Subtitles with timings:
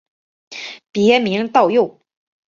[0.91, 2.01] 别名道佑。